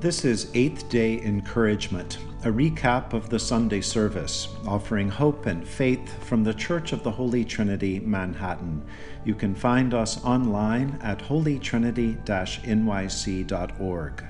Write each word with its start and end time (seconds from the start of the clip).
This 0.00 0.24
is 0.24 0.50
Eighth 0.54 0.88
Day 0.88 1.20
Encouragement, 1.20 2.16
a 2.42 2.48
recap 2.48 3.12
of 3.12 3.28
the 3.28 3.38
Sunday 3.38 3.82
service, 3.82 4.48
offering 4.66 5.10
hope 5.10 5.44
and 5.44 5.68
faith 5.68 6.24
from 6.24 6.42
the 6.42 6.54
Church 6.54 6.92
of 6.92 7.02
the 7.02 7.10
Holy 7.10 7.44
Trinity, 7.44 8.00
Manhattan. 8.00 8.82
You 9.26 9.34
can 9.34 9.54
find 9.54 9.92
us 9.92 10.24
online 10.24 10.98
at 11.02 11.18
holytrinity 11.18 12.16
nyc.org. 12.24 14.24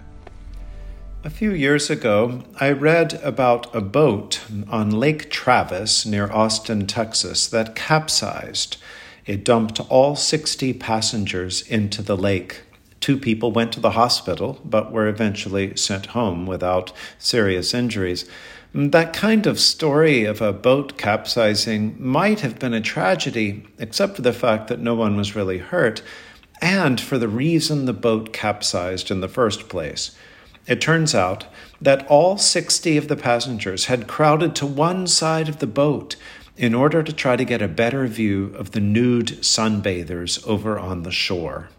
A 1.23 1.30
few 1.30 1.53
years 1.53 1.89
ago, 1.89 2.43
I 2.59 2.73
read 2.73 3.14
about 3.23 3.73
a 3.73 3.80
boat 3.80 4.41
on 4.68 4.91
Lake 4.91 5.30
Travis 5.30 6.05
near 6.05 6.29
Austin, 6.32 6.89
Texas, 6.89 7.46
that 7.46 7.77
capsized. 7.77 8.77
It 9.25 9.45
dumped 9.45 9.79
all 9.89 10.16
60 10.16 10.73
passengers 10.73 11.62
into 11.62 12.02
the 12.02 12.16
lake. 12.16 12.62
Two 13.01 13.17
people 13.17 13.51
went 13.51 13.73
to 13.73 13.80
the 13.80 13.93
hospital, 13.93 14.61
but 14.64 14.93
were 14.93 15.09
eventually 15.09 15.75
sent 15.75 16.06
home 16.06 16.47
without 16.47 16.93
serious 17.19 17.73
injuries. 17.73 18.29
That 18.75 19.12
kind 19.12 19.47
of 19.47 19.59
story 19.59 20.25
of 20.25 20.41
a 20.41 20.52
boat 20.52 20.98
capsizing 20.98 21.97
might 21.98 22.41
have 22.41 22.59
been 22.59 22.75
a 22.75 22.80
tragedy, 22.80 23.65
except 23.78 24.16
for 24.16 24.23
the 24.23 24.33
fact 24.33 24.69
that 24.69 24.80
no 24.80 24.95
one 24.95 25.16
was 25.16 25.34
really 25.34 25.59
hurt, 25.59 26.02
and 26.61 27.01
for 27.01 27.19
the 27.19 27.27
reason 27.27 27.87
the 27.87 27.92
boat 27.92 28.33
capsized 28.33 29.11
in 29.11 29.20
the 29.20 29.28
first 29.28 29.69
place. 29.69 30.14
It 30.67 30.80
turns 30.80 31.14
out 31.14 31.47
that 31.80 32.06
all 32.06 32.37
60 32.37 32.97
of 32.98 33.09
the 33.09 33.17
passengers 33.17 33.87
had 33.87 34.06
crowded 34.06 34.55
to 34.56 34.67
one 34.67 35.06
side 35.06 35.48
of 35.48 35.59
the 35.59 35.67
boat 35.67 36.17
in 36.56 36.75
order 36.75 37.03
to 37.03 37.12
try 37.12 37.34
to 37.34 37.45
get 37.45 37.62
a 37.62 37.69
better 37.69 38.06
view 38.06 38.55
of 38.56 38.73
the 38.73 38.80
nude 38.80 39.42
sunbathers 39.42 40.47
over 40.47 40.78
on 40.78 41.03
the 41.03 41.11
shore. 41.11 41.70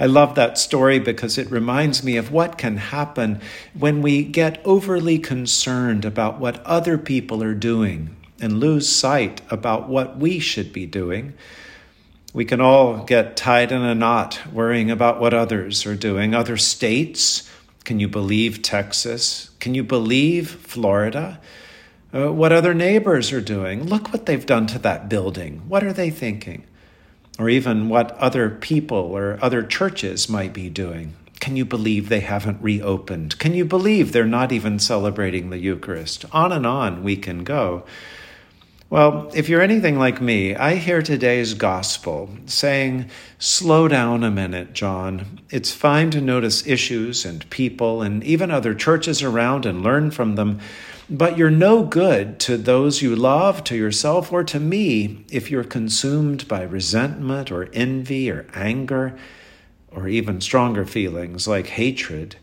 I 0.00 0.06
love 0.06 0.34
that 0.36 0.56
story 0.56 0.98
because 0.98 1.36
it 1.36 1.50
reminds 1.50 2.02
me 2.02 2.16
of 2.16 2.32
what 2.32 2.56
can 2.56 2.78
happen 2.78 3.38
when 3.78 4.00
we 4.00 4.24
get 4.24 4.58
overly 4.64 5.18
concerned 5.18 6.06
about 6.06 6.40
what 6.40 6.64
other 6.64 6.96
people 6.96 7.42
are 7.42 7.52
doing 7.52 8.16
and 8.40 8.60
lose 8.60 8.88
sight 8.88 9.42
about 9.50 9.90
what 9.90 10.16
we 10.16 10.38
should 10.38 10.72
be 10.72 10.86
doing. 10.86 11.34
We 12.32 12.46
can 12.46 12.62
all 12.62 13.04
get 13.04 13.36
tied 13.36 13.72
in 13.72 13.82
a 13.82 13.94
knot 13.94 14.40
worrying 14.50 14.90
about 14.90 15.20
what 15.20 15.34
others 15.34 15.84
are 15.84 15.96
doing, 15.96 16.34
other 16.34 16.56
states. 16.56 17.50
Can 17.84 18.00
you 18.00 18.08
believe 18.08 18.62
Texas? 18.62 19.50
Can 19.60 19.74
you 19.74 19.84
believe 19.84 20.48
Florida? 20.48 21.38
Uh, 22.14 22.32
what 22.32 22.52
other 22.52 22.72
neighbors 22.72 23.32
are 23.32 23.42
doing? 23.42 23.84
Look 23.84 24.14
what 24.14 24.24
they've 24.24 24.46
done 24.46 24.66
to 24.68 24.78
that 24.78 25.10
building. 25.10 25.68
What 25.68 25.84
are 25.84 25.92
they 25.92 26.08
thinking? 26.08 26.64
Or 27.40 27.48
even 27.48 27.88
what 27.88 28.12
other 28.18 28.50
people 28.50 28.98
or 28.98 29.38
other 29.40 29.62
churches 29.62 30.28
might 30.28 30.52
be 30.52 30.68
doing. 30.68 31.14
Can 31.40 31.56
you 31.56 31.64
believe 31.64 32.10
they 32.10 32.20
haven't 32.20 32.60
reopened? 32.60 33.38
Can 33.38 33.54
you 33.54 33.64
believe 33.64 34.12
they're 34.12 34.26
not 34.26 34.52
even 34.52 34.78
celebrating 34.78 35.48
the 35.48 35.56
Eucharist? 35.56 36.26
On 36.32 36.52
and 36.52 36.66
on 36.66 37.02
we 37.02 37.16
can 37.16 37.42
go. 37.42 37.84
Well, 38.90 39.30
if 39.34 39.48
you're 39.48 39.62
anything 39.62 39.98
like 39.98 40.20
me, 40.20 40.54
I 40.54 40.74
hear 40.74 41.00
today's 41.00 41.54
gospel 41.54 42.28
saying, 42.44 43.08
Slow 43.38 43.88
down 43.88 44.22
a 44.22 44.30
minute, 44.30 44.74
John. 44.74 45.40
It's 45.48 45.72
fine 45.72 46.10
to 46.10 46.20
notice 46.20 46.66
issues 46.66 47.24
and 47.24 47.48
people 47.48 48.02
and 48.02 48.22
even 48.22 48.50
other 48.50 48.74
churches 48.74 49.22
around 49.22 49.64
and 49.64 49.82
learn 49.82 50.10
from 50.10 50.34
them, 50.34 50.58
but 51.10 51.36
you're 51.36 51.50
no 51.50 51.82
good 51.82 52.38
to 52.38 52.56
those 52.56 53.02
you 53.02 53.16
love, 53.16 53.64
to 53.64 53.76
yourself, 53.76 54.32
or 54.32 54.44
to 54.44 54.60
me 54.60 55.24
if 55.28 55.50
you're 55.50 55.64
consumed 55.64 56.46
by 56.46 56.62
resentment 56.62 57.50
or 57.50 57.68
envy 57.72 58.30
or 58.30 58.46
anger 58.54 59.18
or 59.90 60.06
even 60.06 60.40
stronger 60.40 60.84
feelings 60.84 61.48
like 61.48 61.66
hatred. 61.66 62.36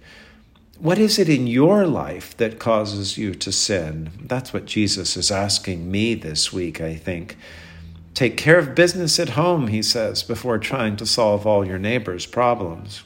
What 0.80 1.00
is 1.00 1.18
it 1.18 1.30
in 1.30 1.48
your 1.48 1.88
life 1.88 2.36
that 2.38 2.60
causes 2.60 3.18
you 3.18 3.34
to 3.36 3.52
sin? 3.52 4.12
That's 4.22 4.52
what 4.52 4.66
Jesus 4.66 5.16
is 5.16 5.32
asking 5.32 5.90
me 5.90 6.14
this 6.14 6.52
week, 6.52 6.82
I 6.82 6.96
think. 6.96 7.38
Take 8.14 8.36
care 8.36 8.60
of 8.60 8.76
business 8.76 9.18
at 9.18 9.30
home, 9.30 9.68
he 9.68 9.82
says, 9.82 10.24
before 10.24 10.58
trying 10.58 10.98
to 10.98 11.06
solve 11.06 11.48
all 11.48 11.66
your 11.66 11.80
neighbor's 11.80 12.26
problems. 12.26 13.04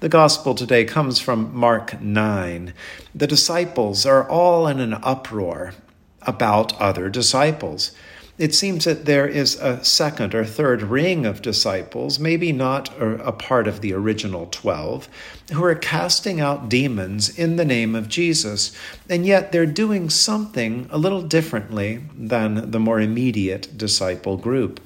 The 0.00 0.08
gospel 0.08 0.54
today 0.54 0.86
comes 0.86 1.18
from 1.18 1.54
Mark 1.54 2.00
9. 2.00 2.72
The 3.14 3.26
disciples 3.26 4.06
are 4.06 4.26
all 4.26 4.66
in 4.66 4.80
an 4.80 4.94
uproar 4.94 5.74
about 6.22 6.74
other 6.80 7.10
disciples. 7.10 7.92
It 8.38 8.54
seems 8.54 8.86
that 8.86 9.04
there 9.04 9.28
is 9.28 9.56
a 9.56 9.84
second 9.84 10.34
or 10.34 10.46
third 10.46 10.80
ring 10.80 11.26
of 11.26 11.42
disciples, 11.42 12.18
maybe 12.18 12.50
not 12.50 12.90
a 12.98 13.30
part 13.30 13.68
of 13.68 13.82
the 13.82 13.92
original 13.92 14.46
12, 14.46 15.06
who 15.52 15.62
are 15.64 15.74
casting 15.74 16.40
out 16.40 16.70
demons 16.70 17.38
in 17.38 17.56
the 17.56 17.66
name 17.66 17.94
of 17.94 18.08
Jesus, 18.08 18.74
and 19.10 19.26
yet 19.26 19.52
they're 19.52 19.66
doing 19.66 20.08
something 20.08 20.88
a 20.88 20.96
little 20.96 21.20
differently 21.20 22.02
than 22.16 22.70
the 22.70 22.80
more 22.80 23.02
immediate 23.02 23.76
disciple 23.76 24.38
group. 24.38 24.80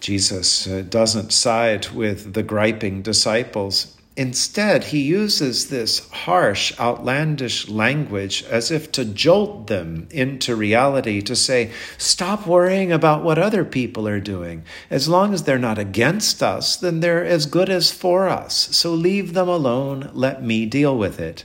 Jesus 0.00 0.66
uh, 0.66 0.84
doesn't 0.88 1.32
side 1.32 1.88
with 1.90 2.34
the 2.34 2.42
griping 2.42 3.02
disciples. 3.02 3.96
Instead, 4.18 4.82
he 4.82 5.00
uses 5.00 5.68
this 5.68 6.08
harsh, 6.10 6.76
outlandish 6.80 7.68
language 7.68 8.42
as 8.50 8.72
if 8.72 8.90
to 8.90 9.04
jolt 9.04 9.68
them 9.68 10.08
into 10.10 10.56
reality, 10.56 11.22
to 11.22 11.36
say, 11.36 11.70
Stop 11.98 12.44
worrying 12.44 12.90
about 12.90 13.22
what 13.22 13.38
other 13.38 13.64
people 13.64 14.08
are 14.08 14.18
doing. 14.18 14.64
As 14.90 15.08
long 15.08 15.32
as 15.32 15.44
they're 15.44 15.56
not 15.56 15.78
against 15.78 16.42
us, 16.42 16.74
then 16.76 16.98
they're 16.98 17.24
as 17.24 17.46
good 17.46 17.70
as 17.70 17.92
for 17.92 18.28
us. 18.28 18.76
So 18.76 18.92
leave 18.92 19.34
them 19.34 19.48
alone. 19.48 20.10
Let 20.12 20.42
me 20.42 20.66
deal 20.66 20.98
with 20.98 21.20
it. 21.20 21.44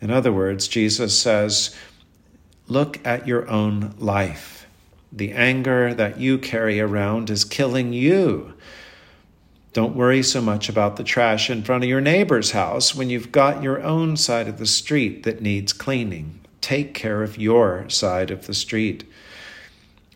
In 0.00 0.10
other 0.10 0.32
words, 0.32 0.68
Jesus 0.68 1.20
says, 1.20 1.76
Look 2.66 3.06
at 3.06 3.26
your 3.26 3.46
own 3.50 3.94
life. 3.98 4.57
The 5.12 5.32
anger 5.32 5.94
that 5.94 6.18
you 6.18 6.38
carry 6.38 6.80
around 6.80 7.30
is 7.30 7.44
killing 7.44 7.92
you. 7.92 8.54
Don't 9.72 9.96
worry 9.96 10.22
so 10.22 10.40
much 10.40 10.68
about 10.68 10.96
the 10.96 11.04
trash 11.04 11.50
in 11.50 11.62
front 11.62 11.84
of 11.84 11.90
your 11.90 12.00
neighbor's 12.00 12.50
house 12.50 12.94
when 12.94 13.10
you've 13.10 13.32
got 13.32 13.62
your 13.62 13.82
own 13.82 14.16
side 14.16 14.48
of 14.48 14.58
the 14.58 14.66
street 14.66 15.22
that 15.22 15.42
needs 15.42 15.72
cleaning. 15.72 16.40
Take 16.60 16.94
care 16.94 17.22
of 17.22 17.38
your 17.38 17.88
side 17.88 18.30
of 18.30 18.46
the 18.46 18.54
street. 18.54 19.04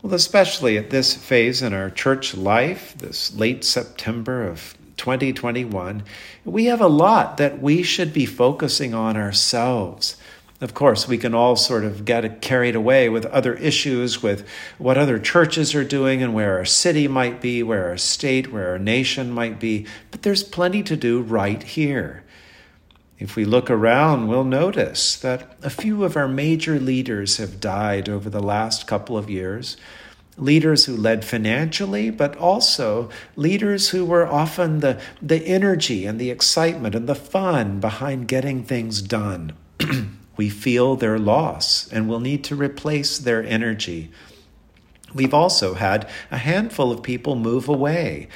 Well, 0.03 0.15
especially 0.15 0.77
at 0.77 0.91
this 0.91 1.15
phase 1.15 1.63
in 1.63 1.73
our 1.73 1.89
church 1.89 2.35
life, 2.35 2.99
this 2.99 3.35
late 3.37 3.65
September 3.65 4.47
of 4.47 4.77
2021, 4.97 6.03
we 6.45 6.65
have 6.65 6.81
a 6.81 6.89
lot 6.89 7.37
that 7.37 7.63
we 7.63 7.83
should 7.83 8.13
be 8.13 8.27
focusing 8.27 8.95
on 8.95 9.17
ourselves. 9.17 10.17
Of 10.63 10.75
course, 10.75 11.09
we 11.09 11.19
can 11.19 11.35
all 11.35 11.57
sort 11.57 11.83
of 11.85 12.05
get 12.05 12.41
carried 12.41 12.77
away 12.77 13.09
with 13.09 13.27
other 13.27 13.55
issues, 13.55 14.23
with 14.23 14.47
what 14.79 14.97
other 14.97 15.19
churches 15.19 15.75
are 15.75 15.83
doing 15.83 16.23
and 16.23 16.35
where 16.35 16.57
our 16.57 16.65
city 16.65 17.09
might 17.09 17.41
be, 17.41 17.65
where 17.65 17.89
our 17.89 17.97
state, 17.97 18.53
where 18.53 18.69
our 18.69 18.79
nation 18.79 19.33
might 19.33 19.59
be, 19.59 19.87
but 20.13 20.23
there's 20.23 20.45
plenty 20.45 20.85
to 20.85 20.97
do 20.97 21.21
right 21.21 21.61
here. 21.65 22.23
If 23.19 23.35
we 23.35 23.45
look 23.45 23.71
around, 23.71 24.29
we'll 24.29 24.45
notice 24.45 25.17
that 25.17 25.57
a 25.65 25.71
few 25.71 26.05
of 26.05 26.17
our 26.17 26.29
major 26.29 26.79
leaders 26.79 27.39
have 27.39 27.59
died 27.61 28.09
over 28.09 28.31
the 28.31 28.43
last 28.43 28.87
couple 28.87 29.19
of 29.19 29.29
years. 29.29 29.77
Leaders 30.37 30.85
who 30.85 30.97
led 30.97 31.25
financially, 31.25 32.09
but 32.09 32.37
also 32.37 33.11
leaders 33.35 33.89
who 33.89 34.05
were 34.05 34.29
often 34.29 34.79
the, 34.79 35.01
the 35.21 35.45
energy 35.45 36.07
and 36.07 36.21
the 36.21 36.31
excitement 36.31 36.95
and 36.95 37.09
the 37.09 37.17
fun 37.17 37.81
behind 37.81 38.29
getting 38.29 38.63
things 38.63 39.03
done. 39.03 39.55
We 40.43 40.51
feel 40.51 40.97
their 40.97 41.21
loss 41.21 41.89
and 41.93 42.09
will 42.09 42.19
need 42.19 42.43
to 42.47 42.57
replace 42.57 43.17
their 43.17 43.45
energy. 43.45 44.11
We've 45.15 45.33
also 45.33 45.75
had 45.75 46.11
a 46.33 46.39
handful 46.39 46.91
of 46.91 47.05
people 47.05 47.37
move 47.37 47.69
away. 47.69 48.27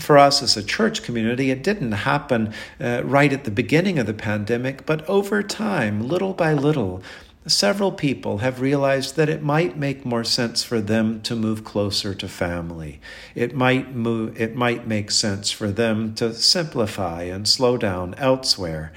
For 0.00 0.18
us 0.18 0.42
as 0.42 0.56
a 0.56 0.64
church 0.64 1.04
community, 1.04 1.52
it 1.52 1.62
didn't 1.62 1.92
happen 1.92 2.52
uh, 2.80 3.02
right 3.04 3.32
at 3.32 3.44
the 3.44 3.52
beginning 3.52 4.00
of 4.00 4.08
the 4.08 4.12
pandemic, 4.12 4.84
but 4.86 5.08
over 5.08 5.40
time, 5.40 6.08
little 6.08 6.34
by 6.34 6.52
little, 6.52 7.00
several 7.46 7.92
people 7.92 8.38
have 8.38 8.60
realized 8.60 9.14
that 9.14 9.28
it 9.28 9.44
might 9.44 9.78
make 9.78 10.04
more 10.04 10.24
sense 10.24 10.64
for 10.64 10.80
them 10.80 11.22
to 11.22 11.36
move 11.36 11.62
closer 11.62 12.12
to 12.12 12.26
family. 12.26 13.00
It 13.36 13.54
might 13.54 13.94
move, 13.94 14.40
it 14.40 14.56
might 14.56 14.88
make 14.88 15.12
sense 15.12 15.52
for 15.52 15.70
them 15.70 16.16
to 16.16 16.34
simplify 16.34 17.22
and 17.22 17.46
slow 17.46 17.76
down 17.76 18.16
elsewhere. 18.18 18.92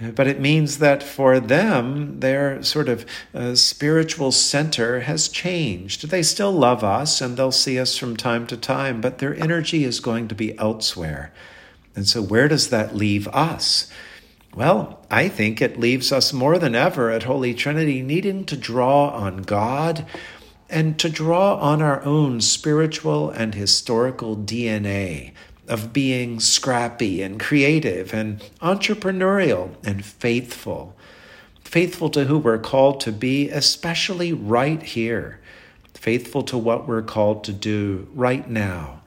But 0.00 0.26
it 0.26 0.40
means 0.40 0.78
that 0.78 1.02
for 1.02 1.38
them, 1.38 2.20
their 2.20 2.62
sort 2.62 2.88
of 2.88 3.04
uh, 3.34 3.54
spiritual 3.54 4.32
center 4.32 5.00
has 5.00 5.28
changed. 5.28 6.08
They 6.08 6.22
still 6.22 6.52
love 6.52 6.82
us 6.82 7.20
and 7.20 7.36
they'll 7.36 7.52
see 7.52 7.78
us 7.78 7.98
from 7.98 8.16
time 8.16 8.46
to 8.46 8.56
time, 8.56 9.02
but 9.02 9.18
their 9.18 9.34
energy 9.34 9.84
is 9.84 10.00
going 10.00 10.28
to 10.28 10.34
be 10.34 10.58
elsewhere. 10.58 11.32
And 11.94 12.08
so, 12.08 12.22
where 12.22 12.48
does 12.48 12.70
that 12.70 12.96
leave 12.96 13.28
us? 13.28 13.90
Well, 14.54 15.04
I 15.10 15.28
think 15.28 15.60
it 15.60 15.78
leaves 15.78 16.12
us 16.12 16.32
more 16.32 16.58
than 16.58 16.74
ever 16.74 17.10
at 17.10 17.24
Holy 17.24 17.52
Trinity 17.52 18.00
needing 18.00 18.44
to 18.46 18.56
draw 18.56 19.10
on 19.10 19.42
God 19.42 20.06
and 20.70 20.98
to 20.98 21.10
draw 21.10 21.56
on 21.56 21.82
our 21.82 22.02
own 22.04 22.40
spiritual 22.40 23.28
and 23.30 23.54
historical 23.54 24.36
DNA 24.36 25.32
of 25.68 25.92
being 25.92 26.40
scrappy 26.40 27.22
and 27.22 27.38
creative 27.38 28.12
and 28.12 28.40
entrepreneurial 28.60 29.74
and 29.84 30.04
faithful. 30.04 30.96
Faithful 31.62 32.10
to 32.10 32.24
who 32.24 32.38
we're 32.38 32.58
called 32.58 33.00
to 33.00 33.12
be, 33.12 33.48
especially 33.48 34.32
right 34.32 34.82
here. 34.82 35.38
Faithful 35.94 36.42
to 36.42 36.58
what 36.58 36.88
we're 36.88 37.02
called 37.02 37.44
to 37.44 37.52
do 37.52 38.08
right 38.14 38.48
now. 38.48 39.00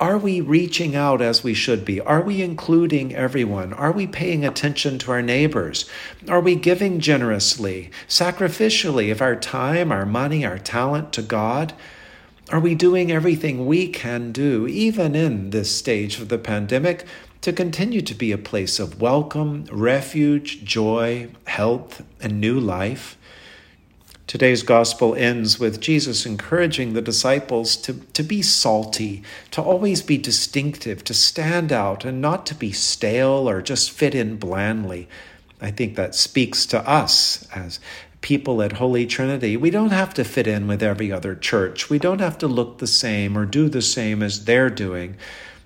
Are 0.00 0.16
we 0.16 0.40
reaching 0.40 0.94
out 0.94 1.20
as 1.20 1.42
we 1.42 1.54
should 1.54 1.84
be? 1.84 2.00
Are 2.00 2.22
we 2.22 2.40
including 2.40 3.16
everyone? 3.16 3.72
Are 3.72 3.90
we 3.90 4.06
paying 4.06 4.44
attention 4.44 4.96
to 5.00 5.10
our 5.10 5.22
neighbors? 5.22 5.90
Are 6.28 6.40
we 6.40 6.54
giving 6.54 7.00
generously, 7.00 7.90
sacrificially 8.06 9.10
of 9.10 9.20
our 9.20 9.34
time, 9.34 9.90
our 9.90 10.06
money, 10.06 10.46
our 10.46 10.58
talent 10.58 11.12
to 11.14 11.22
God? 11.22 11.72
Are 12.50 12.60
we 12.60 12.74
doing 12.74 13.12
everything 13.12 13.66
we 13.66 13.88
can 13.88 14.32
do, 14.32 14.66
even 14.66 15.14
in 15.14 15.50
this 15.50 15.70
stage 15.70 16.18
of 16.18 16.30
the 16.30 16.38
pandemic, 16.38 17.04
to 17.42 17.52
continue 17.52 18.00
to 18.00 18.14
be 18.14 18.32
a 18.32 18.38
place 18.38 18.78
of 18.78 19.02
welcome, 19.02 19.66
refuge, 19.70 20.64
joy, 20.64 21.28
health, 21.46 22.02
and 22.22 22.40
new 22.40 22.58
life? 22.58 23.18
Today's 24.26 24.62
gospel 24.62 25.14
ends 25.14 25.60
with 25.60 25.78
Jesus 25.78 26.24
encouraging 26.24 26.94
the 26.94 27.02
disciples 27.02 27.76
to, 27.76 27.92
to 28.14 28.22
be 28.22 28.40
salty, 28.40 29.22
to 29.50 29.60
always 29.60 30.00
be 30.00 30.16
distinctive, 30.16 31.04
to 31.04 31.12
stand 31.12 31.70
out, 31.70 32.06
and 32.06 32.22
not 32.22 32.46
to 32.46 32.54
be 32.54 32.72
stale 32.72 33.46
or 33.46 33.60
just 33.60 33.90
fit 33.90 34.14
in 34.14 34.38
blandly. 34.38 35.06
I 35.60 35.70
think 35.70 35.96
that 35.96 36.14
speaks 36.14 36.64
to 36.66 36.80
us 36.88 37.46
as 37.54 37.78
people 38.20 38.62
at 38.62 38.72
Holy 38.72 39.06
Trinity. 39.06 39.56
We 39.56 39.70
don't 39.70 39.90
have 39.90 40.12
to 40.14 40.24
fit 40.24 40.46
in 40.46 40.66
with 40.66 40.82
every 40.82 41.12
other 41.12 41.34
church. 41.34 41.88
We 41.88 41.98
don't 41.98 42.20
have 42.20 42.38
to 42.38 42.48
look 42.48 42.78
the 42.78 42.86
same 42.86 43.36
or 43.36 43.46
do 43.46 43.68
the 43.68 43.82
same 43.82 44.22
as 44.22 44.44
they're 44.44 44.70
doing. 44.70 45.16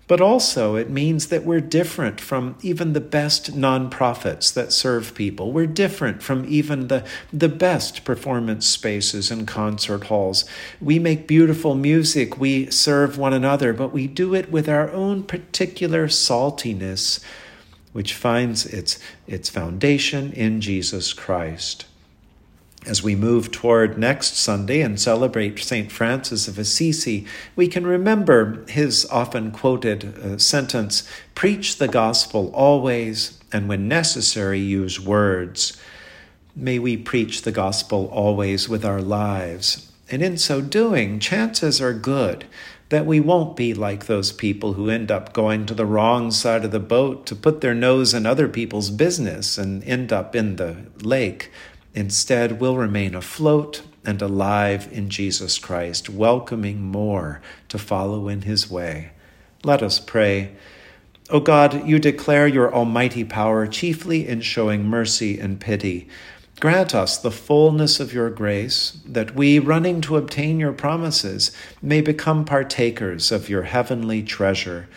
But 0.09 0.21
also, 0.21 0.75
it 0.75 0.91
means 0.91 1.29
that 1.29 1.45
we're 1.45 1.61
different 1.61 2.21
from 2.21 2.57
even 2.61 2.93
the 2.93 3.01
best 3.01 3.55
nonprofits 3.57 4.53
that 4.53 4.73
serve 4.73 5.15
people. 5.15 5.53
We're 5.53 5.67
different 5.67 6.23
from 6.23 6.45
even 6.47 6.89
the, 6.89 7.07
the 7.33 7.49
best 7.49 8.05
performance 8.05 8.67
spaces 8.67 9.31
and 9.31 9.47
concert 9.49 10.05
halls. 10.05 10.45
We 10.83 10.99
make 10.99 11.27
beautiful 11.27 11.75
music, 11.75 12.39
we 12.39 12.69
serve 12.71 13.17
one 13.17 13.33
another, 13.33 13.73
but 13.73 13.93
we 13.93 14.07
do 14.07 14.35
it 14.35 14.51
with 14.51 14.69
our 14.69 14.91
own 14.91 15.23
particular 15.23 16.09
saltiness, 16.09 17.25
which 17.93 18.13
finds 18.13 18.67
its, 18.67 18.99
its 19.27 19.49
foundation 19.49 20.33
in 20.33 20.61
Jesus 20.61 21.15
Christ. 21.15 21.87
As 22.85 23.01
we 23.01 23.15
move 23.15 23.53
toward 23.53 23.97
next 23.97 24.37
Sunday 24.37 24.81
and 24.81 25.01
celebrate 25.01 25.59
St. 25.61 25.93
Francis 25.93 26.49
of 26.49 26.59
Assisi, 26.59 27.27
we 27.55 27.69
can 27.69 27.87
remember 27.87 28.65
his 28.67 29.07
often 29.09 29.53
quoted 29.53 30.19
uh, 30.19 30.39
sentence 30.39 31.09
Preach 31.37 31.79
the 31.79 31.87
gospel 31.87 32.51
always, 32.53 33.39
and 33.53 33.69
when 33.69 33.87
necessary, 33.87 34.59
use 34.59 34.99
words. 34.99 35.81
May 36.57 36.81
we 36.81 36.97
preach 36.97 37.43
the 37.43 37.53
gospel 37.53 38.09
always 38.13 38.69
with 38.69 38.85
our 38.85 39.01
lives. 39.01 39.93
And 40.11 40.21
in 40.21 40.37
so 40.37 40.61
doing, 40.61 41.21
chances 41.21 41.81
are 41.81 41.95
good 41.95 42.47
that 42.89 43.07
we 43.07 43.19
won't 43.21 43.57
be 43.57 43.73
like 43.73 44.05
those 44.05 44.33
people 44.33 44.75
who 44.75 44.91
end 44.91 45.11
up 45.11 45.33
going 45.33 45.65
to 45.65 45.73
the 45.73 45.87
wrong 45.87 46.31
side 46.31 46.63
of 46.63 46.73
the 46.73 46.79
boat 46.79 47.25
to 47.25 47.35
put 47.35 47.63
their 47.63 47.75
nose 47.75 48.13
in 48.13 48.27
other 48.27 48.47
people's 48.47 48.91
business 48.91 49.57
and 49.57 49.83
end 49.85 50.13
up 50.13 50.37
in 50.37 50.57
the 50.57 50.77
lake 51.01 51.51
Instead, 51.95 52.61
we'll 52.61 52.77
remain 52.77 53.15
afloat 53.15 53.83
and 54.05 54.21
alive 54.23 54.89
in 54.91 55.11
Jesus 55.11 55.59
Christ, 55.59 56.09
welcoming 56.09 56.83
more 56.83 57.41
to 57.69 57.79
follow 57.79 58.29
in 58.29 58.43
his 58.43 58.71
way. 58.71 59.13
Let 59.63 59.83
us 59.83 60.01
pray. 60.01 60.57
O 61.31 61.41
God, 61.41 61.87
you 61.87 61.99
declare 61.99 62.47
your 62.47 62.75
almighty 62.75 63.25
power 63.25 63.67
chiefly 63.67 64.27
in 64.27 64.41
showing 64.41 64.85
mercy 64.85 65.39
and 65.39 65.61
pity. 65.61 66.09
Grant 66.61 66.95
us 66.95 67.17
the 67.19 67.31
fullness 67.31 68.01
of 68.01 68.13
your 68.13 68.31
grace, 68.31 68.99
that 69.05 69.35
we, 69.35 69.59
running 69.59 70.01
to 70.03 70.17
obtain 70.17 70.61
your 70.61 70.73
promises, 70.73 71.51
may 71.81 72.01
become 72.01 72.45
partakers 72.45 73.33
of 73.33 73.49
your 73.49 73.63
heavenly 73.63 74.23
treasure. 74.23 74.89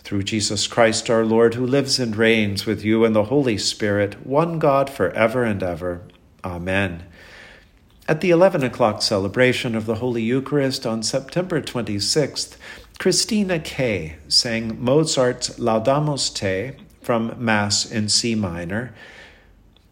Through 0.00 0.24
Jesus 0.24 0.66
Christ 0.66 1.08
our 1.08 1.24
Lord, 1.24 1.54
who 1.54 1.66
lives 1.66 1.98
and 1.98 2.14
reigns 2.14 2.66
with 2.66 2.84
you 2.84 3.04
and 3.04 3.16
the 3.16 3.24
Holy 3.24 3.56
Spirit, 3.56 4.26
one 4.26 4.58
God 4.58 4.90
for 4.90 5.10
ever 5.12 5.44
and 5.44 5.62
ever. 5.62 6.02
Amen. 6.44 7.04
At 8.06 8.20
the 8.20 8.30
11 8.30 8.62
o'clock 8.62 9.00
celebration 9.00 9.74
of 9.74 9.86
the 9.86 9.94
Holy 9.96 10.22
Eucharist 10.22 10.86
on 10.86 11.02
September 11.02 11.62
26th, 11.62 12.56
Christina 12.98 13.58
Kay 13.58 14.16
sang 14.28 14.82
Mozart's 14.82 15.58
Laudamus 15.58 16.32
Te 16.32 16.76
from 17.00 17.34
Mass 17.38 17.90
in 17.90 18.08
C 18.08 18.34
minor. 18.34 18.94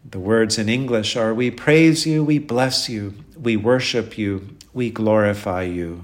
The 0.09 0.19
words 0.19 0.59
in 0.59 0.69
English 0.69 1.15
are 1.15 1.33
We 1.33 1.49
praise 1.49 2.05
you, 2.05 2.23
we 2.23 2.37
bless 2.37 2.87
you, 2.87 3.15
we 3.35 3.57
worship 3.57 4.17
you, 4.17 4.55
we 4.73 4.91
glorify 4.91 5.63
you. 5.63 6.03